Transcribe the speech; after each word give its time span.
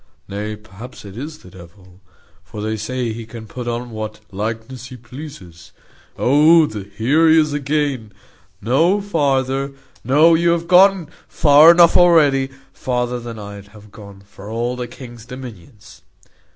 Nay, 0.27 0.55
perhaps 0.55 1.05
it 1.05 1.15
is 1.15 1.37
the 1.37 1.51
devil 1.51 2.01
for 2.43 2.59
they 2.59 2.75
say 2.75 3.13
he 3.13 3.27
can 3.27 3.45
put 3.45 3.67
on 3.67 3.91
what 3.91 4.19
likeness 4.31 4.87
he 4.87 4.97
pleases. 4.97 5.73
Oh! 6.17 6.67
here 6.67 7.29
he 7.29 7.37
is 7.39 7.53
again. 7.53 8.11
No 8.61 8.99
farther! 8.99 9.73
No, 10.03 10.33
you 10.33 10.53
have 10.53 10.67
gone 10.67 11.07
far 11.27 11.69
enough 11.69 11.95
already; 11.95 12.49
farther 12.73 13.19
than 13.19 13.37
I'd 13.37 13.67
have 13.67 13.91
gone 13.91 14.21
for 14.21 14.49
all 14.49 14.75
the 14.75 14.87
king's 14.87 15.23
dominions." 15.27 16.01